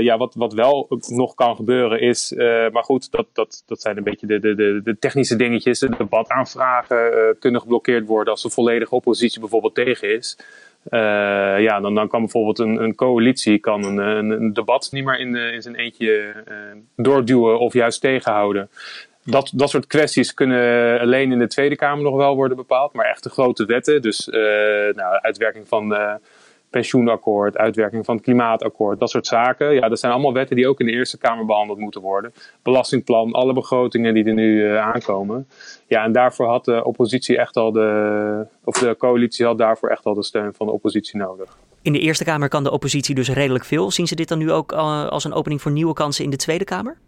ja, 0.00 0.16
wat, 0.16 0.34
wat 0.34 0.52
wel 0.52 0.88
nog 1.08 1.34
kan 1.34 1.56
gebeuren 1.56 2.00
is, 2.00 2.32
maar 2.72 2.84
goed, 2.84 3.10
dat, 3.10 3.26
dat, 3.32 3.62
dat 3.66 3.80
zijn 3.80 3.96
een 3.96 4.02
beetje 4.02 4.26
de, 4.26 4.38
de, 4.38 4.80
de, 4.84 4.98
technische 4.98 5.36
dingetjes. 5.36 5.78
De 5.78 5.96
debataanvragen 5.96 7.36
kunnen 7.38 7.60
geblokkeerd 7.60 8.06
worden 8.06 8.32
als 8.32 8.42
de 8.42 8.50
volledige 8.50 8.94
oppositie 8.94 9.40
bijvoorbeeld 9.40 9.74
tegen 9.74 10.14
is. 10.16 10.36
Uh, 10.90 11.00
ja, 11.60 11.80
dan, 11.80 11.94
dan 11.94 12.08
kan 12.08 12.20
bijvoorbeeld 12.20 12.58
een, 12.58 12.82
een 12.82 12.94
coalitie 12.94 13.58
kan 13.58 13.84
een, 13.84 13.98
een, 14.30 14.52
debat 14.52 14.88
niet 14.90 15.04
meer 15.04 15.18
in, 15.18 15.34
in 15.34 15.62
zijn 15.62 15.74
eentje 15.74 16.34
uh, 16.48 16.54
doorduwen 16.96 17.58
of 17.58 17.72
juist 17.72 18.00
tegenhouden. 18.00 18.70
Dat, 19.24 19.50
dat 19.54 19.70
soort 19.70 19.86
kwesties 19.86 20.34
kunnen 20.34 21.00
alleen 21.00 21.32
in 21.32 21.38
de 21.38 21.46
Tweede 21.46 21.76
Kamer 21.76 22.04
nog 22.04 22.16
wel 22.16 22.34
worden 22.34 22.56
bepaald, 22.56 22.92
maar 22.92 23.06
echt 23.06 23.22
de 23.22 23.30
grote 23.30 23.64
wetten, 23.64 24.02
dus 24.02 24.26
nou, 24.94 25.18
uitwerking 25.20 25.68
van 25.68 25.88
pensioenakkoord, 26.76 27.56
uitwerking 27.56 28.04
van 28.04 28.14
het 28.14 28.24
klimaatakkoord, 28.24 28.98
dat 29.00 29.10
soort 29.10 29.26
zaken. 29.26 29.74
Ja, 29.74 29.88
dat 29.88 29.98
zijn 29.98 30.12
allemaal 30.12 30.32
wetten 30.32 30.56
die 30.56 30.68
ook 30.68 30.80
in 30.80 30.86
de 30.86 30.92
Eerste 30.92 31.18
Kamer 31.18 31.46
behandeld 31.46 31.78
moeten 31.78 32.00
worden. 32.00 32.32
Belastingplan, 32.62 33.32
alle 33.32 33.52
begrotingen 33.52 34.14
die 34.14 34.24
er 34.24 34.34
nu 34.34 34.62
uh, 34.62 34.80
aankomen. 34.80 35.48
Ja, 35.86 36.04
en 36.04 36.12
daarvoor 36.12 36.46
had 36.46 36.64
de 36.64 36.84
oppositie 36.84 37.38
echt 37.38 37.56
al 37.56 37.72
de, 37.72 38.46
of 38.64 38.78
de 38.78 38.96
coalitie 38.98 39.46
had 39.46 39.58
daarvoor 39.58 39.88
echt 39.88 40.04
al 40.04 40.14
de 40.14 40.22
steun 40.22 40.54
van 40.54 40.66
de 40.66 40.72
oppositie 40.72 41.18
nodig. 41.18 41.56
In 41.82 41.92
de 41.92 41.98
Eerste 41.98 42.24
Kamer 42.24 42.48
kan 42.48 42.64
de 42.64 42.70
oppositie 42.70 43.14
dus 43.14 43.30
redelijk 43.30 43.64
veel. 43.64 43.90
Zien 43.90 44.06
ze 44.06 44.14
dit 44.14 44.28
dan 44.28 44.38
nu 44.38 44.52
ook 44.52 44.72
uh, 44.72 45.06
als 45.06 45.24
een 45.24 45.32
opening 45.32 45.62
voor 45.62 45.72
nieuwe 45.72 45.94
kansen 45.94 46.24
in 46.24 46.30
de 46.30 46.36
Tweede 46.36 46.64
Kamer? 46.64 46.98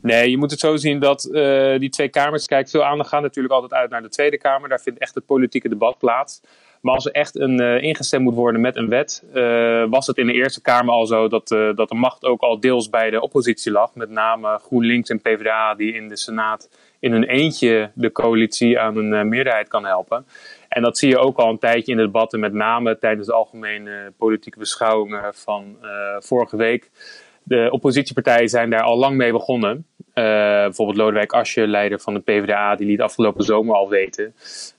Nee, 0.00 0.30
je 0.30 0.38
moet 0.38 0.50
het 0.50 0.60
zo 0.60 0.76
zien 0.76 1.00
dat 1.00 1.28
uh, 1.32 1.78
die 1.78 1.88
twee 1.88 2.08
kamers, 2.08 2.46
kijk, 2.46 2.68
veel 2.68 2.84
aandacht 2.84 3.08
gaat 3.08 3.22
natuurlijk 3.22 3.54
altijd 3.54 3.72
uit 3.72 3.90
naar 3.90 4.02
de 4.02 4.08
Tweede 4.08 4.38
Kamer. 4.38 4.68
Daar 4.68 4.80
vindt 4.80 4.98
echt 4.98 5.14
het 5.14 5.26
politieke 5.26 5.68
debat 5.68 5.98
plaats. 5.98 6.40
Maar 6.86 6.94
als 6.94 7.06
er 7.06 7.12
echt 7.12 7.38
een, 7.38 7.60
uh, 7.60 7.82
ingestemd 7.82 8.24
moet 8.24 8.34
worden 8.34 8.60
met 8.60 8.76
een 8.76 8.88
wet, 8.88 9.24
uh, 9.34 9.84
was 9.90 10.06
het 10.06 10.16
in 10.16 10.26
de 10.26 10.32
Eerste 10.32 10.62
Kamer 10.62 10.94
al 10.94 11.06
zo 11.06 11.28
dat, 11.28 11.50
uh, 11.50 11.76
dat 11.76 11.88
de 11.88 11.94
macht 11.94 12.24
ook 12.24 12.40
al 12.40 12.60
deels 12.60 12.90
bij 12.90 13.10
de 13.10 13.20
oppositie 13.20 13.72
lag. 13.72 13.94
Met 13.94 14.10
name 14.10 14.58
GroenLinks 14.62 15.10
en 15.10 15.20
PvdA, 15.20 15.74
die 15.74 15.94
in 15.94 16.08
de 16.08 16.16
Senaat 16.16 16.70
in 16.98 17.12
hun 17.12 17.24
eentje 17.24 17.90
de 17.94 18.12
coalitie 18.12 18.80
aan 18.80 18.96
een 18.96 19.28
meerderheid 19.28 19.68
kan 19.68 19.84
helpen. 19.84 20.26
En 20.68 20.82
dat 20.82 20.98
zie 20.98 21.08
je 21.08 21.18
ook 21.18 21.38
al 21.38 21.50
een 21.50 21.58
tijdje 21.58 21.92
in 21.92 21.98
de 21.98 22.04
debatten, 22.04 22.40
met 22.40 22.52
name 22.52 22.98
tijdens 22.98 23.26
de 23.26 23.32
algemene 23.32 24.12
politieke 24.18 24.58
beschouwingen 24.58 25.34
van 25.34 25.76
vorige 26.18 26.56
week. 26.56 26.90
De 27.42 27.68
oppositiepartijen 27.70 28.48
zijn 28.48 28.70
daar 28.70 28.82
al 28.82 28.98
lang 28.98 29.16
mee 29.16 29.32
begonnen. 29.32 29.86
Uh, 30.18 30.24
bijvoorbeeld 30.62 30.98
Lodewijk 30.98 31.32
Asscher, 31.32 31.66
leider 31.66 32.00
van 32.00 32.14
de 32.14 32.20
PvdA, 32.20 32.76
die 32.76 32.86
liet 32.86 33.00
afgelopen 33.00 33.44
zomer 33.44 33.74
al 33.74 33.88
weten. 33.88 34.34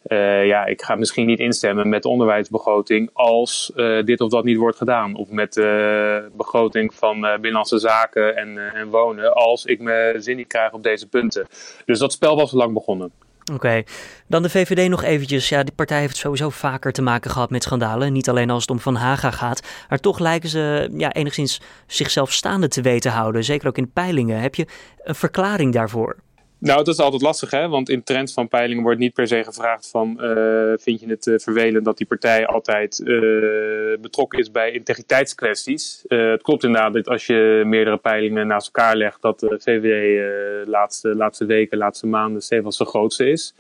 Uh, 0.08 0.46
ja, 0.46 0.66
ik 0.66 0.82
ga 0.82 0.96
misschien 0.96 1.26
niet 1.26 1.40
instemmen 1.40 1.90
met 1.90 2.04
de 2.04 2.10
onderwijsbegroting 2.10 3.10
als 3.14 3.72
uh, 3.76 4.04
dit 4.04 4.22
of 4.22 4.30
dat 4.30 4.44
niet 4.44 4.58
wordt 4.58 4.78
gedaan. 4.78 5.16
Of 5.16 5.30
met 5.30 5.54
de 5.54 6.30
begroting 6.38 6.94
van 6.94 7.22
Binnenlandse 7.22 7.80
Zaken 7.80 8.36
en, 8.36 8.74
en 8.74 8.90
Wonen 8.90 9.34
als 9.34 9.66
ik 9.66 9.80
mijn 9.80 10.22
zin 10.22 10.36
niet 10.36 10.48
krijg 10.48 10.74
op 10.74 10.84
deze 10.84 11.08
punten. 11.08 11.48
Dus 11.86 12.00
dat 12.00 12.12
spel 12.12 12.36
was 12.36 12.52
lang 12.52 12.74
begonnen. 12.74 13.12
Oké, 13.54 13.84
dan 14.28 14.42
de 14.42 14.50
VVD 14.50 14.90
nog 14.90 15.04
eventjes. 15.04 15.50
Ja, 15.50 15.64
die 15.64 15.74
partij 15.74 16.00
heeft 16.00 16.18
sowieso 16.18 16.50
vaker 16.50 16.92
te 16.92 17.02
maken 17.02 17.32
gehad 17.32 17.50
met 17.50 17.64
schandalen. 17.64 18.14
Niet 18.14 18.30
alleen 18.30 18.50
als 18.50 18.62
het 18.62 18.72
om 18.72 18.80
Van 18.80 18.96
Haga 18.96 19.32
gaat. 19.32 19.62
Maar 19.90 20.00
toch 20.00 20.20
lijken 20.20 20.50
ze 20.50 20.90
ja, 20.98 21.14
enigszins 21.14 21.62
zichzelf 21.88 22.34
staande 22.34 22.68
te 22.68 22.82
weten 22.82 23.12
houden. 23.12 23.44
Zeker 23.44 23.68
ook 23.68 23.78
in 23.78 23.92
peilingen. 23.92 24.40
Heb 24.40 24.56
je 24.56 24.68
een 25.04 25.16
verklaring 25.16 25.74
daarvoor? 25.74 26.16
Nou, 26.60 26.78
dat 26.78 26.88
is 26.88 27.00
altijd 27.00 27.22
lastig, 27.22 27.52
hè? 27.52 27.68
want 27.68 27.90
in 27.90 28.04
trends 28.04 28.34
van 28.34 28.48
peilingen 28.48 28.84
wordt 28.84 29.00
niet 29.00 29.14
per 29.14 29.28
se 29.28 29.44
gevraagd 29.44 29.90
van 29.90 30.18
uh, 30.22 30.74
vind 30.78 31.00
je 31.00 31.08
het 31.08 31.26
uh, 31.26 31.40
vervelend 31.40 31.86
dat 31.86 31.98
die 31.98 32.08
partij 32.08 32.48
altijd 32.48 33.00
uh, 33.00 33.98
betrokken 34.02 34.40
is 34.40 34.52
bij 34.52 34.72
integriteitskwesties. 34.72 36.04
het 36.08 36.42
klopt 36.42 36.64
inderdaad 36.64 36.94
dat 36.94 37.08
als 37.08 37.26
je 37.26 37.64
meerdere 37.66 37.98
peilingen 37.98 38.48
naast 38.48 38.66
elkaar 38.66 38.96
legt, 38.96 39.22
dat 39.22 39.40
de 39.40 39.60
VVD 39.60 39.82
de 39.82 40.64
laatste, 40.68 41.16
laatste 41.16 41.46
weken, 41.46 41.78
laatste 41.78 42.08
maanden 42.08 42.42
stevig 42.42 42.76
de 42.76 42.86
grootste 42.86 43.30
is 43.30 43.54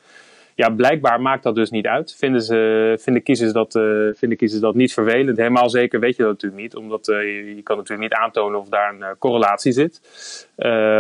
ja, 0.57 0.69
blijkbaar 0.69 1.21
maakt 1.21 1.43
dat 1.43 1.55
dus 1.55 1.69
niet 1.69 1.85
uit. 1.85 2.15
Vinden, 2.17 2.41
ze, 2.41 3.21
kiezers 3.23 3.51
dat, 3.51 3.75
uh, 3.75 4.09
vinden 4.13 4.37
kiezers 4.37 4.61
dat 4.61 4.75
niet 4.75 4.93
vervelend? 4.93 5.37
Helemaal 5.37 5.69
zeker 5.69 5.99
weet 5.99 6.15
je 6.15 6.23
dat 6.23 6.31
natuurlijk 6.31 6.61
niet. 6.61 6.75
Omdat 6.75 7.07
uh, 7.07 7.15
je, 7.55 7.61
kan 7.63 7.77
natuurlijk 7.77 8.09
niet 8.09 8.19
aantonen 8.19 8.59
of 8.59 8.69
daar 8.69 8.93
een 8.93 8.99
uh, 8.99 9.07
correlatie 9.19 9.71
zit. 9.71 10.01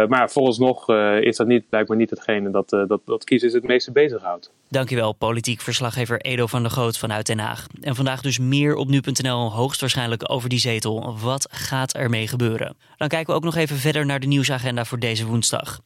maar 0.07 0.29
vooralsnog 0.29 0.89
is 1.19 1.37
dat 1.37 1.47
niet, 1.47 1.69
blijkbaar 1.69 1.97
niet 1.97 2.09
hetgene 2.09 2.49
dat, 2.49 2.69
dat, 2.69 3.01
dat 3.05 3.23
kiezers 3.23 3.53
het 3.53 3.63
meeste 3.63 3.91
bezighoudt. 3.91 4.51
Dankjewel, 4.69 5.13
politiek 5.13 5.61
verslaggever 5.61 6.21
Edo 6.21 6.47
van 6.47 6.61
der 6.61 6.71
Goot 6.71 6.97
vanuit 6.97 7.25
Den 7.25 7.39
Haag. 7.39 7.67
En 7.81 7.95
vandaag 7.95 8.21
dus 8.21 8.39
meer 8.39 8.75
op 8.75 8.87
nu.nl, 8.87 9.51
hoogstwaarschijnlijk 9.51 10.31
over 10.31 10.49
die 10.49 10.59
zetel. 10.59 11.17
Wat 11.23 11.47
gaat 11.51 11.93
ermee 11.93 12.27
gebeuren? 12.27 12.75
Dan 12.97 13.07
kijken 13.07 13.29
we 13.29 13.35
ook 13.35 13.43
nog 13.43 13.55
even 13.55 13.75
verder 13.75 14.05
naar 14.05 14.19
de 14.19 14.27
nieuwsagenda 14.27 14.85
voor 14.85 14.99
deze 14.99 15.25
woensdag. 15.25 15.79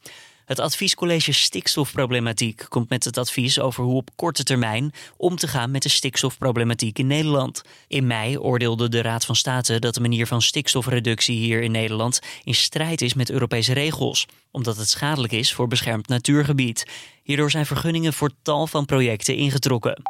Het 0.52 0.60
adviescollege 0.60 1.32
stikstofproblematiek 1.32 2.66
komt 2.68 2.88
met 2.88 3.04
het 3.04 3.18
advies 3.18 3.60
over 3.60 3.84
hoe 3.84 3.96
op 3.96 4.10
korte 4.16 4.44
termijn 4.44 4.92
om 5.16 5.36
te 5.36 5.48
gaan 5.48 5.70
met 5.70 5.82
de 5.82 5.88
stikstofproblematiek 5.88 6.98
in 6.98 7.06
Nederland. 7.06 7.62
In 7.88 8.06
mei 8.06 8.38
oordeelde 8.38 8.88
de 8.88 9.02
Raad 9.02 9.24
van 9.24 9.36
State 9.36 9.78
dat 9.78 9.94
de 9.94 10.00
manier 10.00 10.26
van 10.26 10.42
stikstofreductie 10.42 11.36
hier 11.36 11.62
in 11.62 11.70
Nederland 11.70 12.20
in 12.44 12.54
strijd 12.54 13.00
is 13.00 13.14
met 13.14 13.30
Europese 13.30 13.72
regels, 13.72 14.26
omdat 14.50 14.76
het 14.76 14.88
schadelijk 14.88 15.32
is 15.32 15.52
voor 15.52 15.68
beschermd 15.68 16.08
natuurgebied. 16.08 16.84
Hierdoor 17.22 17.50
zijn 17.50 17.66
vergunningen 17.66 18.12
voor 18.12 18.30
tal 18.42 18.66
van 18.66 18.84
projecten 18.84 19.36
ingetrokken. 19.36 20.02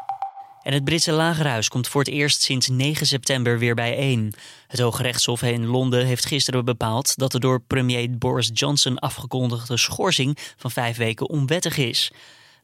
En 0.63 0.73
het 0.73 0.85
Britse 0.85 1.13
lagerhuis 1.13 1.69
komt 1.69 1.89
voor 1.89 2.01
het 2.01 2.11
eerst 2.11 2.43
sinds 2.43 2.69
9 2.69 3.07
september 3.07 3.59
weer 3.59 3.75
bijeen. 3.75 4.35
Het 4.67 4.81
Hoge 4.81 5.03
Rechtshof 5.03 5.43
in 5.43 5.67
Londen 5.67 6.07
heeft 6.07 6.27
gisteren 6.27 6.65
bepaald 6.65 7.17
dat 7.17 7.33
de 7.33 7.41
door 7.41 7.61
premier 7.61 8.19
Boris 8.19 8.51
Johnson 8.53 8.99
afgekondigde 8.99 9.77
schorsing 9.77 10.39
van 10.57 10.71
vijf 10.71 10.97
weken 10.97 11.29
onwettig 11.29 11.77
is. 11.77 12.13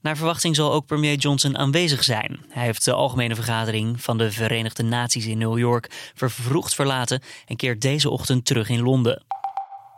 Naar 0.00 0.16
verwachting 0.16 0.56
zal 0.56 0.72
ook 0.72 0.86
premier 0.86 1.16
Johnson 1.16 1.58
aanwezig 1.58 2.04
zijn. 2.04 2.40
Hij 2.48 2.64
heeft 2.64 2.84
de 2.84 2.92
algemene 2.92 3.34
vergadering 3.34 4.02
van 4.02 4.18
de 4.18 4.32
Verenigde 4.32 4.82
Naties 4.82 5.26
in 5.26 5.38
New 5.38 5.58
York 5.58 6.12
vervroegd 6.14 6.74
verlaten 6.74 7.22
en 7.46 7.56
keert 7.56 7.80
deze 7.80 8.10
ochtend 8.10 8.44
terug 8.44 8.68
in 8.68 8.82
Londen. 8.82 9.22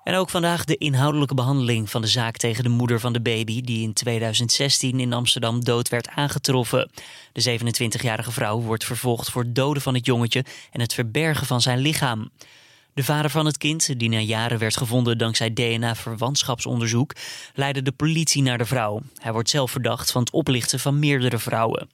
En 0.04 0.14
ook 0.14 0.30
vandaag 0.30 0.64
de 0.64 0.76
inhoudelijke 0.76 1.34
behandeling 1.34 1.90
van 1.90 2.00
de 2.00 2.08
zaak 2.08 2.36
tegen 2.36 2.64
de 2.64 2.70
moeder 2.70 3.00
van 3.00 3.12
de 3.12 3.20
baby 3.20 3.60
die 3.60 3.82
in 3.82 3.92
2016 3.92 5.00
in 5.00 5.12
Amsterdam 5.12 5.64
dood 5.64 5.88
werd 5.88 6.08
aangetroffen. 6.08 6.90
De 7.32 7.58
27-jarige 7.58 8.32
vrouw 8.32 8.60
wordt 8.60 8.84
vervolgd 8.84 9.30
voor 9.30 9.42
het 9.42 9.54
doden 9.54 9.82
van 9.82 9.94
het 9.94 10.06
jongetje 10.06 10.44
en 10.72 10.80
het 10.80 10.94
verbergen 10.94 11.46
van 11.46 11.60
zijn 11.60 11.78
lichaam. 11.78 12.30
De 12.94 13.04
vader 13.04 13.30
van 13.30 13.46
het 13.46 13.58
kind, 13.58 13.98
die 13.98 14.08
na 14.08 14.18
jaren 14.18 14.58
werd 14.58 14.76
gevonden 14.76 15.18
dankzij 15.18 15.52
DNA-verwantschapsonderzoek, 15.52 17.12
leidde 17.54 17.82
de 17.82 17.92
politie 17.92 18.42
naar 18.42 18.58
de 18.58 18.66
vrouw. 18.66 19.00
Hij 19.16 19.32
wordt 19.32 19.50
zelf 19.50 19.70
verdacht 19.70 20.10
van 20.10 20.20
het 20.20 20.32
oplichten 20.32 20.80
van 20.80 20.98
meerdere 20.98 21.38
vrouwen. 21.38 21.88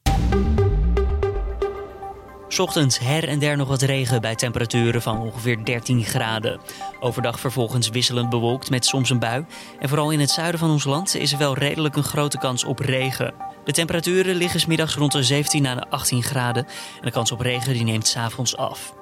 Ochtends 2.58 2.98
her 2.98 3.28
en 3.28 3.38
der 3.38 3.56
nog 3.56 3.68
wat 3.68 3.82
regen 3.82 4.20
bij 4.20 4.34
temperaturen 4.34 5.02
van 5.02 5.18
ongeveer 5.18 5.64
13 5.64 6.04
graden. 6.04 6.60
Overdag 7.00 7.40
vervolgens 7.40 7.88
wisselend 7.88 8.30
bewolkt 8.30 8.70
met 8.70 8.84
soms 8.84 9.10
een 9.10 9.18
bui. 9.18 9.44
En 9.78 9.88
vooral 9.88 10.10
in 10.10 10.20
het 10.20 10.30
zuiden 10.30 10.60
van 10.60 10.70
ons 10.70 10.84
land 10.84 11.14
is 11.14 11.32
er 11.32 11.38
wel 11.38 11.54
redelijk 11.54 11.96
een 11.96 12.02
grote 12.02 12.38
kans 12.38 12.64
op 12.64 12.78
regen. 12.78 13.34
De 13.64 13.72
temperaturen 13.72 14.36
liggen 14.36 14.60
smiddags 14.60 14.94
rond 14.94 15.12
de 15.12 15.22
17 15.22 15.62
naar 15.62 15.76
de 15.76 15.90
18 15.90 16.22
graden. 16.22 16.64
En 16.66 17.02
de 17.02 17.10
kans 17.10 17.32
op 17.32 17.40
regen 17.40 17.72
die 17.72 17.84
neemt 17.84 18.06
s'avonds 18.06 18.56
af. 18.56 18.94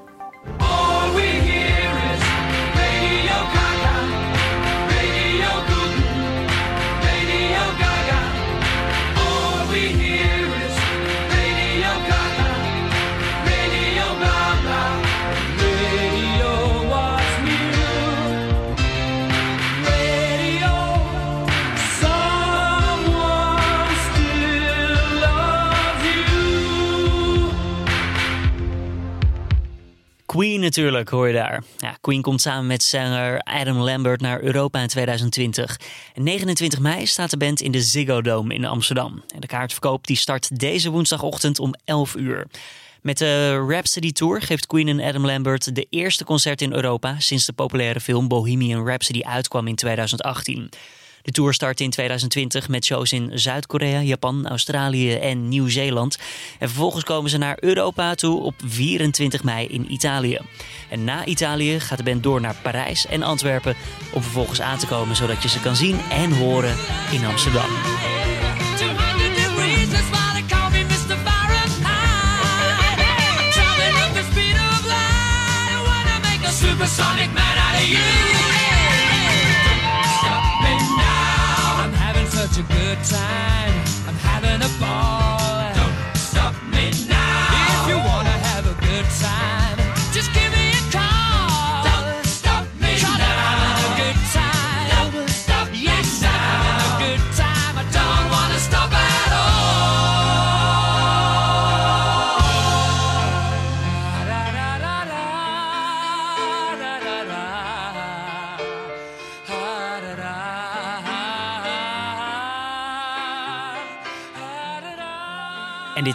Natuurlijk, 30.64 31.08
hoor 31.08 31.26
je 31.26 31.32
daar. 31.34 31.62
Ja, 31.78 31.96
Queen 32.00 32.22
komt 32.22 32.40
samen 32.40 32.66
met 32.66 32.82
zanger 32.82 33.40
Adam 33.40 33.76
Lambert 33.76 34.20
naar 34.20 34.42
Europa 34.42 34.80
in 34.80 34.88
2020. 34.88 35.80
En 36.14 36.22
29 36.22 36.80
mei 36.80 37.06
staat 37.06 37.30
de 37.30 37.36
band 37.36 37.60
in 37.60 37.72
de 37.72 37.82
Ziggo 37.82 38.22
Dome 38.22 38.54
in 38.54 38.64
Amsterdam. 38.64 39.22
En 39.34 39.40
de 39.40 39.46
kaartverkoop 39.46 40.06
die 40.06 40.16
start 40.16 40.58
deze 40.58 40.90
woensdagochtend 40.90 41.58
om 41.58 41.74
11 41.84 42.14
uur. 42.14 42.46
Met 43.02 43.18
de 43.18 43.64
Rhapsody 43.68 44.12
Tour 44.12 44.42
geeft 44.42 44.66
Queen 44.66 44.88
en 44.88 45.00
Adam 45.00 45.26
Lambert 45.26 45.74
de 45.74 45.86
eerste 45.90 46.24
concert 46.24 46.62
in 46.62 46.72
Europa 46.72 47.20
sinds 47.20 47.46
de 47.46 47.52
populaire 47.52 48.00
film 48.00 48.28
Bohemian 48.28 48.86
Rhapsody 48.86 49.22
uitkwam 49.22 49.66
in 49.66 49.74
2018. 49.74 50.70
De 51.24 51.30
tour 51.30 51.54
start 51.54 51.80
in 51.80 51.90
2020 51.90 52.68
met 52.68 52.84
shows 52.84 53.12
in 53.12 53.30
Zuid-Korea, 53.34 54.00
Japan, 54.00 54.46
Australië 54.46 55.14
en 55.14 55.48
Nieuw-Zeeland. 55.48 56.18
En 56.58 56.68
vervolgens 56.68 57.04
komen 57.04 57.30
ze 57.30 57.38
naar 57.38 57.56
Europa 57.60 58.14
toe 58.14 58.40
op 58.40 58.54
24 58.64 59.44
mei 59.44 59.66
in 59.66 59.92
Italië. 59.92 60.38
En 60.90 61.04
na 61.04 61.24
Italië 61.24 61.80
gaat 61.80 61.98
de 61.98 62.04
band 62.04 62.22
door 62.22 62.40
naar 62.40 62.56
Parijs 62.62 63.06
en 63.06 63.22
Antwerpen 63.22 63.76
om 64.12 64.22
vervolgens 64.22 64.60
aan 64.60 64.78
te 64.78 64.86
komen 64.86 65.16
zodat 65.16 65.42
je 65.42 65.48
ze 65.48 65.60
kan 65.60 65.76
zien 65.76 66.00
en 66.10 66.32
horen 66.32 66.76
in 67.12 67.24
Amsterdam. 67.24 67.70
Such 82.54 82.64
a 82.64 82.72
good 82.72 82.98
time. 83.04 83.72
I'm 84.06 84.14
having 84.14 84.62
a 84.62 84.70
ball. 84.78 85.74
Don't 85.74 86.16
stop 86.16 86.54
me 86.70 86.92
now. 87.08 87.82
If 87.82 87.88
you 87.88 87.96
wanna 87.96 88.30
have 88.30 88.66
a 88.66 88.74
good 88.80 89.06
time. 89.20 89.83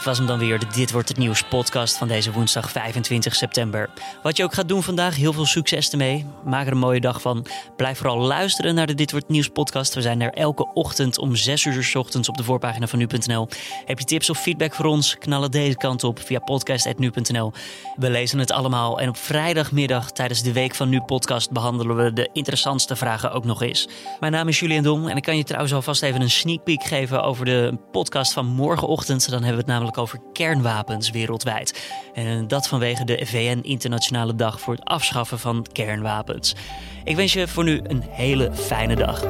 Was 0.09 0.17
hem 0.17 0.27
dan 0.27 0.39
weer, 0.39 0.59
de 0.59 0.67
Dit 0.67 0.91
Wordt 0.91 1.07
Het 1.09 1.17
Nieuws 1.17 1.43
podcast 1.43 1.97
van 1.97 2.07
deze 2.07 2.31
woensdag 2.31 2.71
25 2.71 3.35
september. 3.35 3.89
Wat 4.23 4.37
je 4.37 4.43
ook 4.43 4.53
gaat 4.53 4.67
doen 4.67 4.83
vandaag, 4.83 5.15
heel 5.15 5.33
veel 5.33 5.45
succes 5.45 5.91
ermee. 5.91 6.25
Maak 6.45 6.65
er 6.65 6.71
een 6.71 6.77
mooie 6.77 6.99
dag 6.99 7.21
van. 7.21 7.45
Blijf 7.75 7.97
vooral 7.97 8.17
luisteren 8.17 8.75
naar 8.75 8.87
de 8.87 8.93
Dit 8.93 9.11
Wordt 9.11 9.25
Het 9.25 9.35
Nieuws 9.35 9.47
podcast. 9.47 9.93
We 9.93 10.01
zijn 10.01 10.21
er 10.21 10.33
elke 10.33 10.73
ochtend 10.73 11.17
om 11.17 11.35
6 11.35 11.65
uur 11.65 11.83
s 11.83 11.95
ochtends 11.95 12.29
op 12.29 12.37
de 12.37 12.43
voorpagina 12.43 12.87
van 12.87 12.99
nu.nl. 12.99 13.47
Heb 13.85 13.99
je 13.99 14.05
tips 14.05 14.29
of 14.29 14.39
feedback 14.39 14.73
voor 14.73 14.85
ons? 14.85 15.17
Knal 15.17 15.41
het 15.41 15.51
deze 15.51 15.77
kant 15.77 16.03
op 16.03 16.19
via 16.19 16.39
podcast.nu.nl. 16.39 17.53
We 17.95 18.09
lezen 18.09 18.39
het 18.39 18.51
allemaal 18.51 18.99
en 18.99 19.09
op 19.09 19.17
vrijdagmiddag 19.17 20.11
tijdens 20.11 20.41
de 20.41 20.53
Week 20.53 20.75
van 20.75 20.89
Nu 20.89 21.01
podcast 21.01 21.51
behandelen 21.51 21.95
we 21.95 22.13
de 22.13 22.29
interessantste 22.33 22.95
vragen 22.95 23.31
ook 23.31 23.45
nog 23.45 23.61
eens. 23.61 23.87
Mijn 24.19 24.31
naam 24.31 24.47
is 24.47 24.59
Julian 24.59 24.83
Dom 24.83 25.07
en 25.07 25.17
ik 25.17 25.23
kan 25.23 25.37
je 25.37 25.43
trouwens 25.43 25.73
alvast 25.73 26.03
even 26.03 26.21
een 26.21 26.29
sneak 26.29 26.63
peek 26.63 26.83
geven 26.83 27.23
over 27.23 27.45
de 27.45 27.77
podcast 27.91 28.33
van 28.33 28.45
morgenochtend. 28.45 29.29
Dan 29.29 29.43
hebben 29.43 29.51
we 29.51 29.57
het 29.57 29.71
namelijk 29.71 29.97
over 29.99 30.19
kernwapens 30.33 31.09
wereldwijd. 31.09 31.91
En 32.13 32.47
dat 32.47 32.67
vanwege 32.67 33.05
de 33.05 33.25
VN 33.25 33.59
Internationale 33.61 34.35
Dag 34.35 34.59
voor 34.61 34.73
het 34.73 34.85
afschaffen 34.85 35.39
van 35.39 35.65
kernwapens. 35.71 36.55
Ik 37.03 37.15
wens 37.15 37.33
je 37.33 37.47
voor 37.47 37.63
nu 37.63 37.79
een 37.83 38.03
hele 38.09 38.51
fijne 38.53 38.95
dag. 38.95 39.23